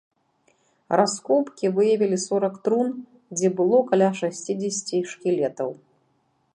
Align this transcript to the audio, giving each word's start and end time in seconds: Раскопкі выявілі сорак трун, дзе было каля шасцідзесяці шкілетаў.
Раскопкі 0.99 1.69
выявілі 1.75 2.17
сорак 2.25 2.57
трун, 2.69 2.91
дзе 3.37 3.47
было 3.61 3.77
каля 3.93 4.09
шасцідзесяці 4.23 5.07
шкілетаў. 5.15 5.69